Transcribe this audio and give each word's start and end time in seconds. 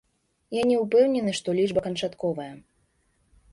Я 0.59 0.63
не 0.69 0.77
ўпэўнены, 0.83 1.35
што 1.41 1.55
лічба 1.59 1.85
канчатковая. 1.89 2.51